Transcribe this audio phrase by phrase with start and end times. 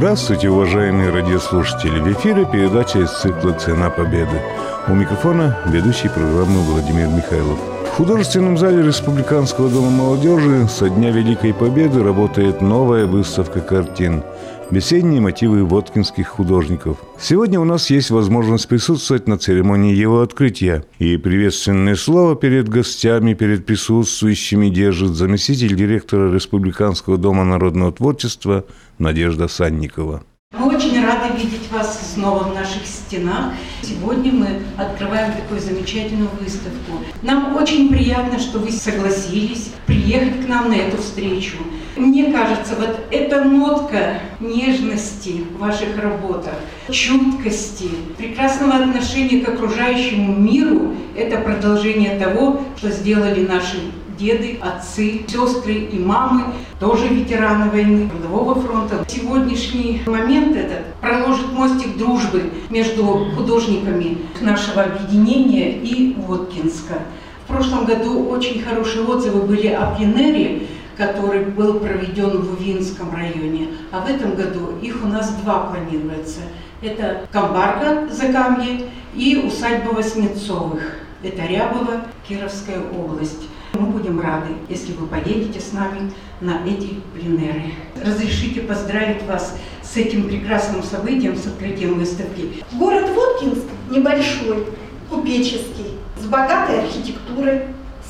[0.00, 2.00] Здравствуйте, уважаемые радиослушатели!
[2.00, 4.40] В эфире передача из цикла «Цена победы».
[4.88, 7.58] У микрофона ведущий программы Владимир Михайлов.
[7.84, 14.22] В художественном зале Республиканского дома молодежи со Дня Великой Победы работает новая выставка картин
[14.70, 16.98] «Весенние мотивы воткинских художников».
[17.18, 20.84] Сегодня у нас есть возможность присутствовать на церемонии его открытия.
[21.00, 28.64] И приветственное слово перед гостями, перед присутствующими держит заместитель директора Республиканского дома народного творчества
[28.98, 30.22] Надежда Санникова.
[30.52, 33.52] Мы очень рады видеть вас снова в наших стенах.
[33.82, 37.04] Сегодня мы открываем такую замечательную выставку.
[37.22, 41.56] Нам очень приятно, что вы согласились приехать к нам на эту встречу.
[41.96, 46.54] Мне кажется, вот эта нотка нежности в ваших работах,
[46.90, 53.78] чуткости, прекрасного отношения к окружающему миру– это продолжение того, что сделали наши
[54.16, 56.44] деды, отцы, сестры и мамы,
[56.78, 59.04] тоже ветераны войны, Трудового фронта.
[59.08, 63.04] Сегодняшний момент этот проложит мостик дружбы между
[63.36, 66.98] художниками нашего объединения и Воткинска.
[67.44, 70.62] В прошлом году очень хорошие отзывы были о пленере,
[71.00, 73.68] который был проведен в Увинском районе.
[73.90, 76.40] А в этом году их у нас два планируется.
[76.82, 78.82] Это Камбарка, Закамье
[79.14, 80.82] и усадьба Васнецовых.
[81.22, 83.48] Это Рябова, Кировская область.
[83.72, 87.72] Мы будем рады, если вы поедете с нами на эти пленеры.
[88.04, 92.62] Разрешите поздравить вас с этим прекрасным событием, с открытием выставки.
[92.72, 94.66] Город Воткинск небольшой,
[95.08, 97.62] купеческий, с богатой архитектурой,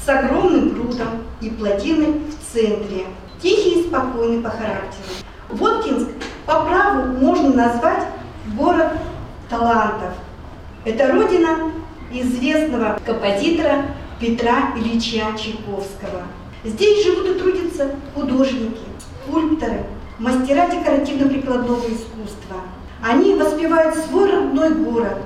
[0.04, 3.06] с огромным прудом и плотиной в центре.
[3.42, 5.08] Тихий и спокойный по характеру.
[5.48, 6.08] Воткинск
[6.46, 8.04] по праву можно назвать
[8.56, 8.92] город
[9.48, 10.10] талантов.
[10.84, 11.72] Это родина
[12.12, 13.86] известного композитора
[14.18, 16.22] Петра Ильича Чайковского.
[16.64, 18.80] Здесь живут и трудятся художники,
[19.24, 19.84] скульпторы,
[20.18, 22.56] мастера декоративно-прикладного искусства.
[23.02, 25.18] Они воспевают свой родной город,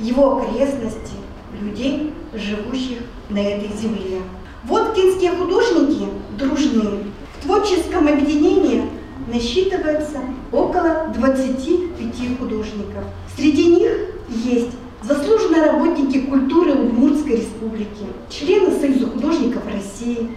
[0.00, 1.14] его окрестности,
[1.60, 2.98] людей, живущих
[3.28, 4.20] на этой земле.
[4.64, 7.04] Воткинские художники дружны.
[7.38, 8.84] В творческом объединении
[9.26, 10.18] насчитывается
[10.52, 13.04] около 25 художников.
[13.36, 13.90] Среди них
[14.28, 14.70] есть
[15.02, 20.36] заслуженные работники культуры Удмуртской республики, члены Союза художников России,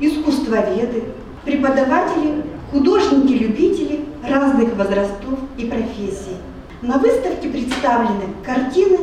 [0.00, 1.04] искусствоведы,
[1.44, 6.36] преподаватели, художники-любители разных возрастов и профессий.
[6.82, 8.98] На выставке представлены картины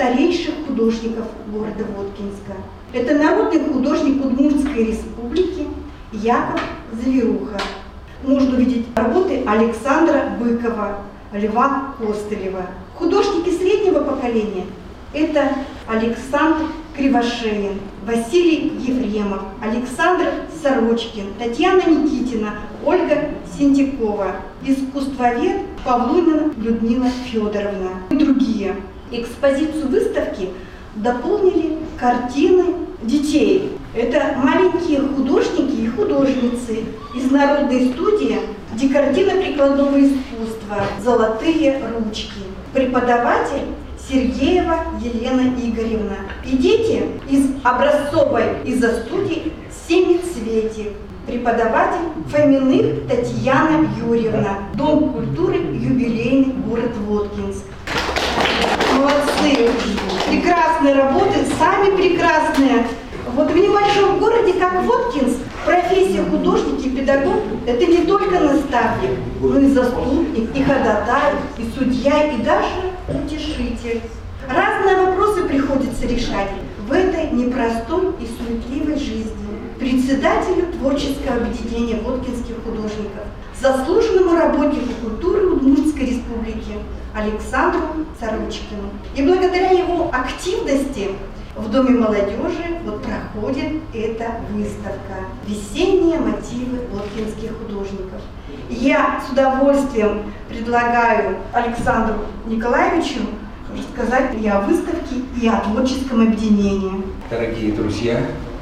[0.00, 2.54] старейших художников города Воткинска.
[2.94, 5.66] Это народный художник Удмуртской республики
[6.12, 6.62] Яков
[6.92, 7.60] Заверуха.
[8.24, 11.00] Можно увидеть работы Александра Быкова,
[11.34, 12.62] Льва Костылева.
[12.94, 14.64] Художники среднего поколения–
[15.12, 15.50] это
[15.86, 16.64] Александр
[16.96, 20.28] Кривошеин, Василий Ефремов, Александр
[20.62, 22.54] Сорочкин, Татьяна Никитина,
[22.86, 28.76] Ольга Синдикова, искусствовед Павлунина Людмила Федоровна и другие.
[29.10, 30.50] Экспозицию выставки
[30.94, 32.64] дополнили картины
[33.02, 33.76] детей.
[33.94, 36.84] Это маленькие художники и художницы
[37.14, 38.38] из народной студии
[38.74, 42.40] декоративно-прикладного искусства «Золотые ручки».
[42.72, 43.66] Преподаватель
[44.08, 46.18] Сергеева Елена Игоревна.
[46.44, 49.52] И дети из образцовой из-за студии
[49.88, 50.92] «Семицветик».
[51.26, 54.58] Преподаватель Фоминых Татьяна Юрьевна.
[54.74, 57.66] Дом культуры «Юбилейный город Воткинск».
[59.40, 59.70] Молодцы!
[60.28, 62.86] Прекрасные работы, сами прекрасные.
[63.34, 69.58] Вот в небольшом городе, как Воткинск, профессия художник и педагог– это не только наставник, но
[69.58, 74.02] и заступник, и ходатай, и судья, и даже утешитель.
[74.48, 76.50] Разные вопросы приходится решать
[76.86, 79.49] в этой непростой и суетливой жизни.
[79.80, 83.24] Председателю творческого объединения Воткинских художников,
[83.58, 86.74] заслуженному работнику культуры Удмуртской республики
[87.14, 88.90] Александру Царучкину.
[89.16, 91.08] И благодаря его активности
[91.56, 98.20] в Доме молодежи вот проходит эта выставка «Весенние мотивы воткинских художников».
[98.68, 102.16] Я с удовольствием предлагаю Александру
[102.46, 103.20] Николаевичу
[103.74, 107.02] рассказать и о выставке, и о творческом объединении.
[107.30, 108.20] Дорогие друзья,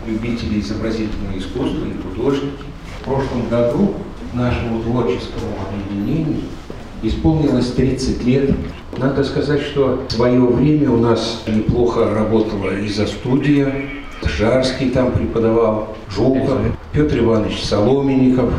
[0.09, 2.65] любители изобразительного искусства и художники,
[3.01, 3.95] в прошлом году
[4.35, 6.41] нашему творческому объединению
[7.03, 8.51] исполнилось 30 лет.
[8.97, 13.73] Надо сказать, что в свое время у нас неплохо работала и за студия,
[14.25, 16.59] Жарский там преподавал, Жуков,
[16.93, 18.53] Петр Иванович Соломенников,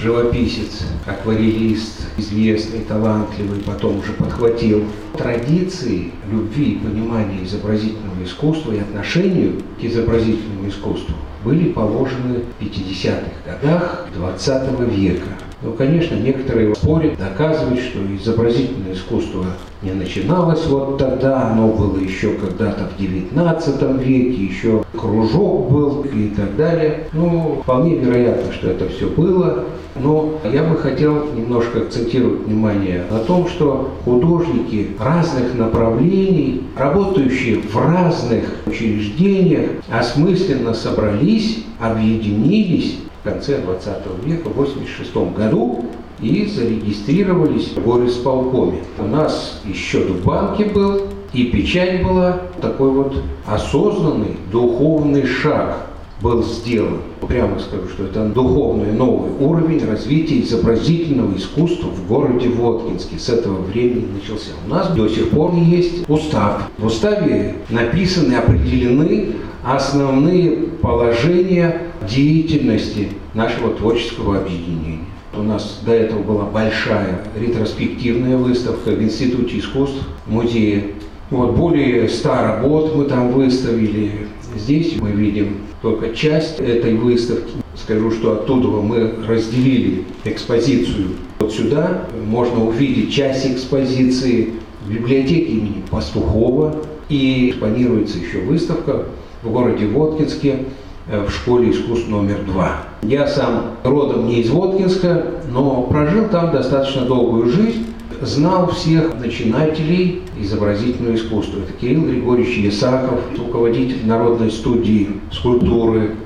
[0.00, 4.84] живописец, акварелист, известный, талантливый, потом уже подхватил
[5.16, 11.14] традиции любви и понимания изобразительного искусства и отношению к изобразительному искусству
[11.44, 15.30] были положены в 50-х годах 20 века.
[15.62, 19.44] Ну, конечно, некоторые спорят, доказывают, что изобразительное искусство
[19.82, 26.28] не начиналось вот тогда, оно было еще когда-то в 19 веке, еще кружок был и
[26.28, 27.08] так далее.
[27.12, 29.64] Ну, вполне вероятно, что это все было.
[29.96, 37.76] Но я бы хотел немножко акцентировать внимание на том, что художники разных направлений, работающие в
[37.76, 43.86] разных учреждениях, осмысленно собрались, объединились в конце 20
[44.24, 45.84] века, в 1986 году,
[46.20, 48.80] и зарегистрировались в горисполкоме.
[48.98, 51.02] У нас и счет в банке был,
[51.32, 52.40] и печать была.
[52.60, 53.14] Такой вот
[53.46, 55.86] осознанный духовный шаг
[56.20, 56.98] был сделан.
[57.26, 63.18] Прямо скажу, что это духовный новый уровень развития изобразительного искусства в городе Воткинске.
[63.18, 64.50] С этого времени начался.
[64.66, 66.68] У нас до сих пор есть устав.
[66.76, 69.32] В уставе написаны, определены
[69.62, 75.00] основные положения деятельности нашего творческого объединения.
[75.36, 80.94] У нас до этого была большая ретроспективная выставка в Институте искусств, музее.
[81.30, 84.26] Вот более ста работ мы там выставили.
[84.56, 87.52] Здесь мы видим только часть этой выставки.
[87.76, 91.10] Скажу, что оттуда мы разделили экспозицию.
[91.38, 94.54] Вот сюда можно увидеть часть экспозиции
[94.84, 96.76] в библиотеке имени Пастухова.
[97.08, 99.06] И экспонируется еще выставка
[99.42, 100.64] в городе Воткинске
[101.10, 102.82] в школе искусств номер два.
[103.02, 107.86] Я сам родом не из Воткинска, но прожил там достаточно долгую жизнь,
[108.20, 111.60] знал всех начинателей изобразительного искусства.
[111.60, 116.16] Это Кирилл Григорьевич Ясаков, руководитель Народной студии скульптуры,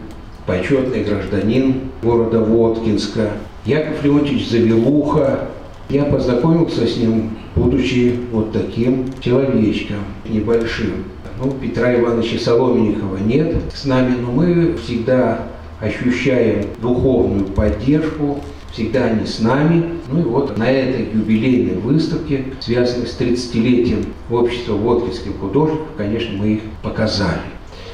[0.47, 3.31] почетный гражданин города Воткинска,
[3.65, 5.49] Яков Леонтьевич Завелуха.
[5.89, 9.99] Я познакомился с ним, будучи вот таким человечком
[10.29, 11.05] небольшим.
[11.43, 15.49] Ну, Петра Ивановича Соломенникова нет с нами, но мы всегда
[15.81, 18.39] ощущаем духовную поддержку,
[18.73, 19.85] всегда они с нами.
[20.11, 26.49] Ну и вот на этой юбилейной выставке, связанной с 30-летием общества водкинских художников, конечно, мы
[26.55, 27.41] их показали.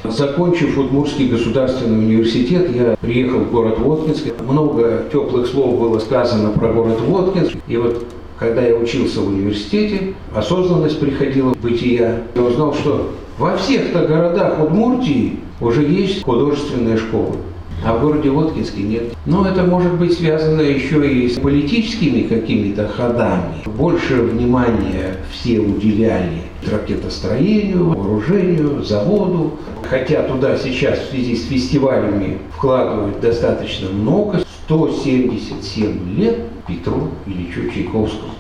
[0.04, 4.24] Закончив Удмуртский государственный университет, я приехал в город Воткинск.
[4.46, 7.54] Много теплых слов было сказано про город Воткинск.
[7.68, 8.06] И вот
[8.38, 12.22] когда я учился в университете, осознанность приходила в бытия.
[12.34, 13.10] Я узнал, что
[13.40, 17.36] во всех-то городах Удмуртии уже есть художественная школа.
[17.82, 19.02] А в городе Воткинске нет.
[19.24, 23.64] Но это может быть связано еще и с политическими какими-то ходами.
[23.64, 29.52] Больше внимания все уделяли ракетостроению, вооружению, заводу.
[29.88, 34.42] Хотя туда сейчас в связи с фестивалями вкладывают достаточно много.
[34.66, 38.34] 177 лет Петру Ильичу Чайковскому.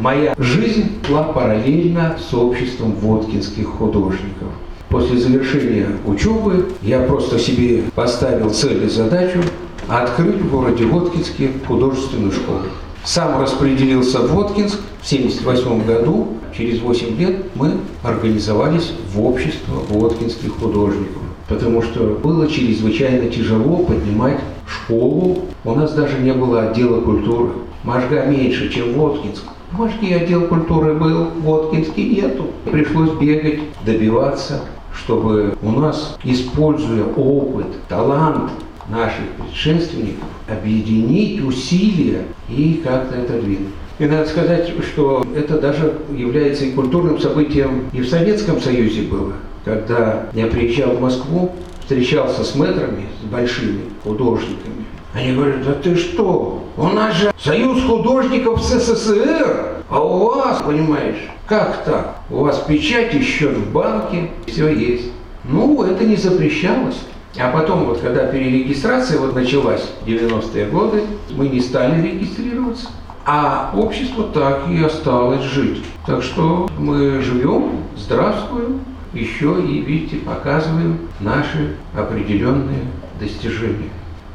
[0.00, 4.48] Моя жизнь шла параллельно с обществом водкинских художников.
[4.88, 9.40] После завершения учебы я просто себе поставил цель и задачу
[9.88, 12.60] открыть в городе Воткинске художественную школу.
[13.04, 16.28] Сам распределился в Воткинск в 1978 году.
[16.56, 21.22] Через 8 лет мы организовались в общество воткинских художников.
[21.48, 25.40] Потому что было чрезвычайно тяжело поднимать школу.
[25.64, 27.50] У нас даже не было отдела культуры.
[27.82, 29.44] Можга меньше, чем Воткинск.
[29.76, 32.46] Можги отдел культуры был, в Воткинске нету.
[32.70, 34.60] Пришлось бегать, добиваться,
[34.94, 38.52] чтобы у нас, используя опыт, талант
[38.88, 43.72] наших предшественников, объединить усилия и как-то это двинуть.
[43.98, 49.32] И надо сказать, что это даже является и культурным событием и в Советском Союзе было,
[49.64, 54.84] когда я приезжал в Москву, встречался с мэтрами, с большими художниками.
[55.14, 61.28] Они говорят, да ты что, у нас же союз художников СССР, а у вас, понимаешь,
[61.46, 62.16] как так?
[62.30, 65.12] У вас печать и счет в банке, все есть.
[65.44, 66.98] Ну, это не запрещалось.
[67.38, 72.88] А потом, вот когда перерегистрация вот началась в 90-е годы, мы не стали регистрироваться.
[73.24, 75.82] А общество так и осталось жить.
[76.06, 78.80] Так что мы живем, здравствуем,
[79.12, 82.82] еще и, видите, показываем наши определенные
[83.20, 83.90] достижения.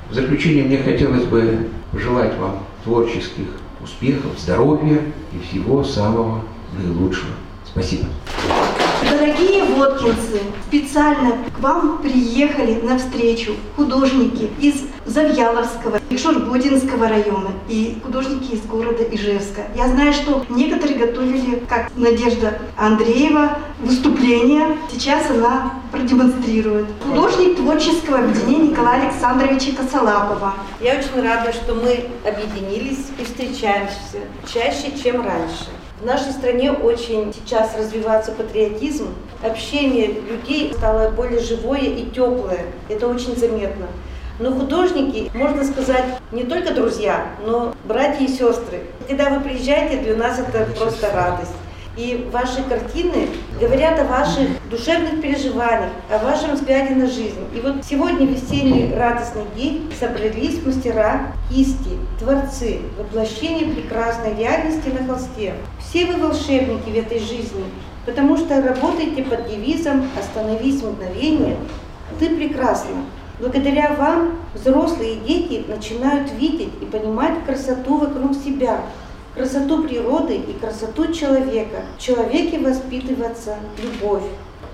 [0.09, 3.45] В заключение мне хотелось бы пожелать вам творческих
[3.83, 5.01] успехов, здоровья
[5.31, 6.41] и всего самого
[6.77, 7.31] наилучшего.
[7.65, 8.05] Спасибо.
[9.01, 14.75] Дорогие водкинцы, специально к вам приехали на встречу художники из
[15.06, 19.62] Завьяловского и Шурбудинского района и художники из города Ижевска.
[19.75, 24.77] Я знаю, что некоторые готовили, как Надежда Андреева, выступление.
[24.91, 26.88] Сейчас она продемонстрирует.
[27.01, 30.56] Художник творческого объединения Николая Александровича Косолапова.
[30.82, 34.20] Я очень рада, что мы объединились и встречаемся
[34.51, 35.78] чаще, чем раньше.
[36.00, 39.10] В нашей стране очень сейчас развивается патриотизм,
[39.44, 42.68] общение людей стало более живое и теплое.
[42.88, 43.88] Это очень заметно.
[44.39, 48.84] Но художники, можно сказать, не только друзья, но братья и сестры.
[49.10, 51.51] Когда вы приезжаете, для нас это просто радость.
[52.00, 53.27] И ваши картины
[53.60, 57.44] говорят о ваших душевных переживаниях, о вашем взгляде на жизнь.
[57.53, 65.56] И вот сегодня весенний радостный день собрались мастера кисти, творцы, воплощение прекрасной реальности на холсте.
[65.77, 67.65] Все вы волшебники в этой жизни,
[68.06, 71.58] потому что работаете под девизом «Остановись мгновение,
[72.18, 72.96] ты прекрасна».
[73.41, 78.82] Благодаря вам взрослые и дети начинают видеть и понимать красоту вокруг себя,
[79.39, 81.84] красоту природы и красоту человека.
[81.98, 84.24] В человеке воспитывается любовь.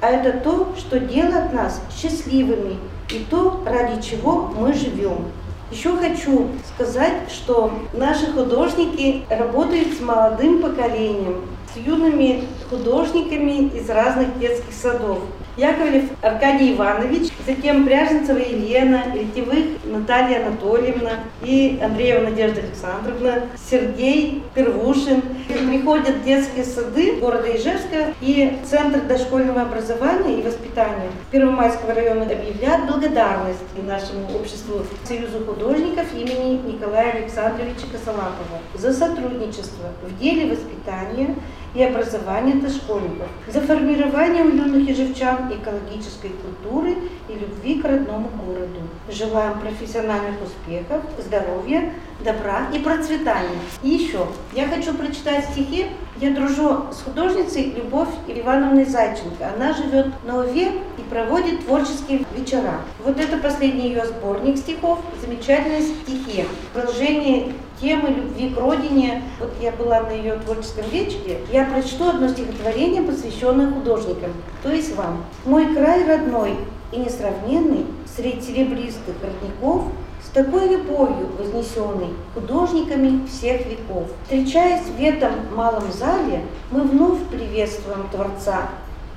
[0.02, 2.78] А это то, что делает нас счастливыми
[3.12, 5.28] и то, ради чего мы живем.
[5.72, 11.42] Еще хочу сказать, что наши художники работают с молодым поколением,
[11.72, 15.20] с юными художниками из разных детских садов.
[15.58, 25.22] Яковлев Аркадий Иванович, затем Пряженцева Елена, Летевых Наталья Анатольевна и Андреева Надежда Александровна, Сергей Первушин.
[25.48, 33.62] Приходят детские сады города Ижевска и Центр дошкольного образования и воспитания Первомайского района объявляют благодарность
[33.86, 41.36] нашему обществу Союзу художников имени Николая Александровича Косолапова за сотрудничество в деле воспитания
[41.76, 46.96] и образования дошкольников, за формирование у юных ежевчан экологической культуры
[47.28, 48.80] и любви к родному городу.
[49.10, 53.60] Желаем профессиональных успехов, здоровья, добра и процветания.
[53.84, 55.88] И еще, я хочу прочитать стихи.
[56.22, 59.52] Я дружу с художницей Любовь Ивановной Зайченко.
[59.54, 62.80] Она живет на Уве и проводит творческие вечера.
[63.04, 66.46] Вот это последний ее сборник стихов, замечательные стихи.
[66.74, 67.52] Продолжение
[67.82, 69.24] темы любви к родине.
[69.40, 71.42] Вот я была на ее творческом вечере.
[71.52, 74.32] Я прочту одно стихотворение, посвященное художникам,
[74.64, 75.26] то есть вам.
[75.46, 76.56] «Мой край родной
[76.92, 79.86] и несравненный, среди серебристых родников,
[80.24, 84.08] с такой любовью вознесенный художниками всех веков.
[84.24, 86.42] Встречаясь в этом малом зале,
[86.72, 88.70] мы вновь приветствуем Творца.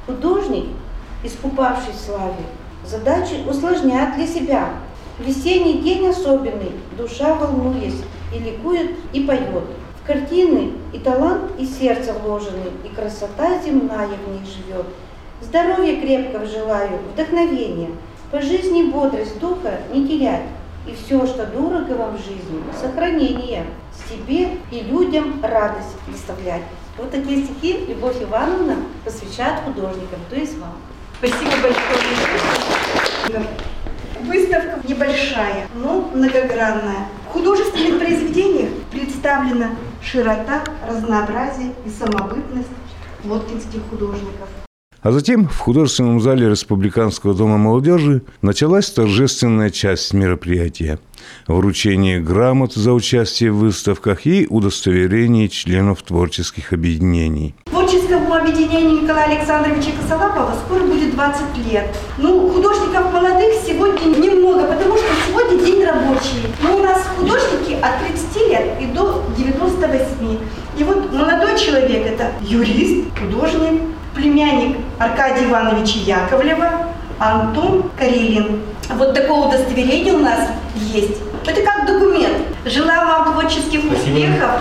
[0.07, 0.67] Художник,
[1.25, 2.45] искупавший славе,
[2.85, 4.69] задачи усложняет для себя.
[5.19, 8.03] Весенний день особенный, душа волнуясь,
[8.35, 9.65] и ликует, и поет.
[10.03, 14.87] В картины и талант, и сердце вложены, и красота земная в них живет.
[15.41, 17.91] Здоровья крепкого желаю, вдохновения,
[18.31, 20.43] по жизни бодрость духа не терять,
[20.87, 23.65] и все, что дорого вам в жизни, сохранение,
[24.09, 26.63] себе и людям радость доставлять.
[26.97, 30.75] Вот такие стихи Любовь Ивановна посвящает художникам, то есть вам.
[31.19, 33.47] Спасибо большое.
[34.25, 37.09] Выставка небольшая, но многогранная.
[37.29, 39.71] В художественных произведениях представлена
[40.03, 42.69] широта, разнообразие и самобытность
[43.25, 44.49] лоткинских художников.
[45.01, 50.99] А затем в художественном зале Республиканского дома молодежи началась торжественная часть мероприятия–
[51.47, 57.55] вручение грамот за участие в выставках и удостоверение членов творческих объединений.
[57.89, 61.41] Творческому объединению Николая Александровича Косолапова скоро будет 20
[61.73, 61.97] лет.
[62.19, 66.53] Ну, художников молодых сегодня немного, потому что сегодня день рабочий.
[66.63, 70.39] Но у нас художники от 30 лет и до 98.
[70.77, 73.81] И вот молодой человек– это юрист, художник,
[74.15, 78.61] племянник Аркадия Ивановича Яковлева, Антон Карелин.
[78.97, 80.41] Вот такое удостоверение у нас
[80.93, 81.23] есть.
[81.47, 82.37] Это как документ.
[82.67, 84.61] Желаю вам творческих успехов.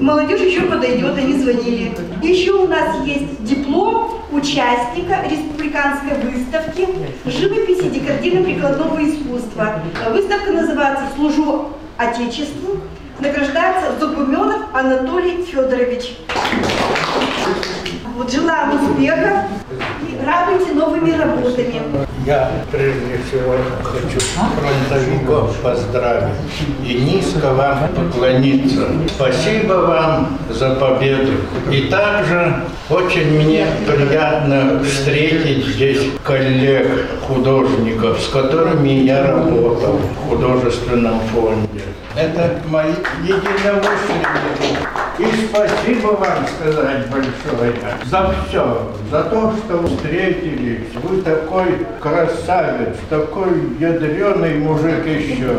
[0.00, 1.92] Молодежь еще подойдет, они звонили.
[2.22, 6.88] Еще у нас есть диплом участника республиканской выставки
[7.24, 9.82] живописи декоративно-прикладного искусства.
[10.10, 12.80] Выставка называется «Служу Отечеству».
[13.18, 16.18] Награждается Зубуменов Анатолий Федорович.
[18.16, 19.46] Вот желаем успехов
[20.02, 22.07] и радуйте новыми работами.
[22.28, 26.34] Я прежде всего хочу фронтовиков поздравить
[26.84, 28.86] и низко вам поклониться.
[29.14, 31.32] Спасибо вам за победу.
[31.72, 41.20] И также очень мне приятно встретить здесь коллег художников, с которыми я работал в художественном
[41.32, 41.80] фонде.
[42.14, 42.92] Это мои
[43.22, 44.76] единомышленники.
[45.18, 47.72] И спасибо вам сказать большое
[48.04, 50.84] за все, за то, что встретились.
[51.02, 51.86] Вы такой
[52.18, 55.50] красавец, такой ядреный мужик еще.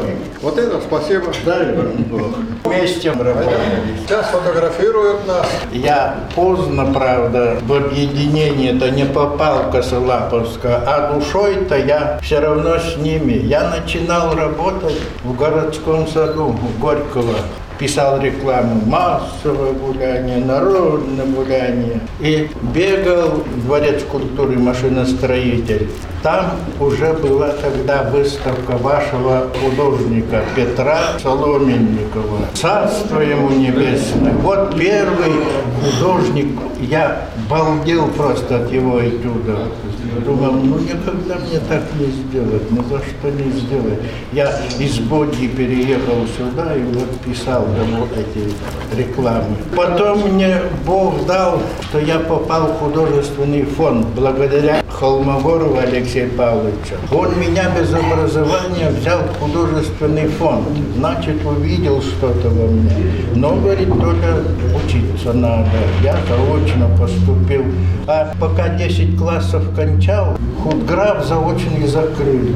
[0.42, 1.28] Вот это спасибо.
[1.46, 2.22] Дай вам Бог.
[2.64, 3.56] Вместе работали.
[4.06, 5.48] Сейчас фотографируют нас.
[5.72, 12.98] Я поздно, правда, в объединение-то не попал в Косолаповское, а душой-то я все равно с
[12.98, 13.34] ними.
[13.34, 17.36] Я начинал работать в городском саду Горького
[17.80, 22.02] писал рекламу массовое гуляние, народное гуляние.
[22.20, 25.90] И бегал Дворец культуры машиностроитель.
[26.22, 32.48] Там уже была тогда выставка вашего художника Петра Соломенникова.
[32.54, 34.34] Царство ему небесное.
[34.34, 35.32] Вот первый
[35.82, 39.60] художник, я балдел просто от его этюда.
[40.26, 44.00] Думал, ну никогда мне так не сделать, ни за что не сделать.
[44.32, 48.54] Я из Боди переехал сюда и вот писал вот эти
[48.96, 49.56] рекламы.
[49.76, 56.96] Потом мне Бог дал, что я попал в художественный фонд благодаря Холмогорову Алексею Павловичу.
[57.12, 60.68] Он меня без образования взял в художественный фонд.
[60.96, 62.92] Значит, увидел что-то во мне.
[63.36, 64.44] Но, говорит, только
[64.76, 65.70] учиться надо.
[66.04, 67.64] Я заочно поступил.
[68.08, 72.56] А пока 10 классов кончал, худграф заочно и закрыли.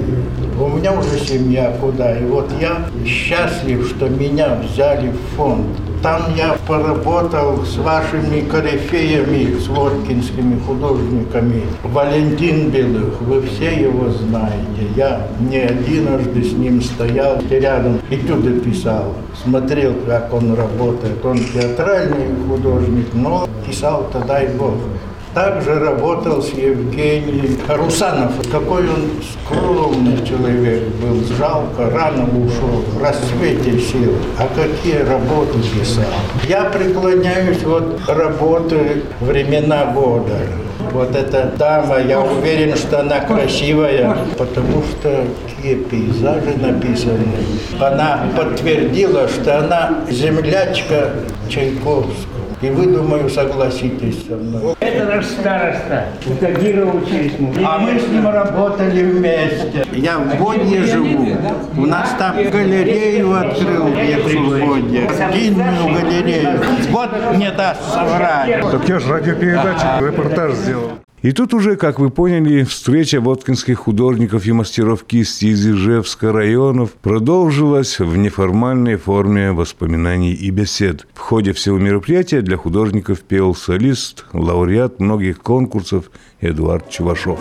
[0.59, 2.17] У меня уже семья куда.
[2.17, 5.65] И вот я счастлив, что меня взяли в фонд.
[6.03, 11.63] Там я поработал с вашими корифеями, с воткинскими художниками.
[11.81, 14.85] Валентин Белых, вы все его знаете.
[14.97, 19.13] Я не единожды с ним стоял рядом, этюды писал.
[19.41, 21.23] Смотрел, как он работает.
[21.23, 24.73] Он театральный художник, но писал-то дай Бог.
[25.33, 28.33] Также работал с Евгением Русанов.
[28.51, 29.09] Какой он
[29.43, 31.23] скромный человек был.
[31.35, 34.13] Жалко, рано ушел, в рассвете сил.
[34.37, 36.05] А какие работы писал.
[36.47, 40.37] Я преклоняюсь вот работы времена года.
[40.91, 47.25] Вот эта дама, я уверен, что она красивая, потому что какие пейзажи написаны.
[47.79, 51.09] Она подтвердила, что она землячка
[51.49, 52.42] Чайковского.
[52.63, 54.73] И вы, думаю, согласитесь со мной.
[54.79, 56.05] Это наш староста.
[56.25, 57.61] У Тагира учились мы.
[57.61, 59.85] А мы с ним работали вместе.
[59.91, 61.27] Я в Бодье живу.
[61.75, 65.09] У нас там галерею открыл в Бодье.
[65.33, 66.61] Длинную галерею.
[66.91, 68.61] Вот не даст соврать.
[68.71, 70.91] Так я же радиопередачу, репортаж сделал.
[71.23, 76.91] И тут уже, как вы поняли, встреча воткинских художников и мастеров кисти из Ижевска районов
[77.01, 81.07] продолжилась в неформальной форме воспоминаний и бесед.
[81.13, 87.39] В ходе всего мероприятия для художников пел солист, лауреат многих конкурсов Эдуард Чувашов.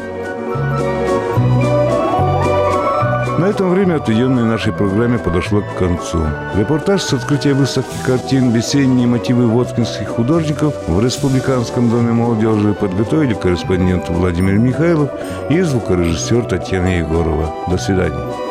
[3.53, 6.25] Этом время отведенное нашей программе подошло к концу.
[6.57, 14.09] Репортаж с открытия выставки картин «Весенние мотивы воткинских художников» в Республиканском доме молодежи подготовили корреспондент
[14.09, 15.11] Владимир Михайлов
[15.51, 17.53] и звукорежиссер Татьяна Егорова.
[17.69, 18.42] До свидания.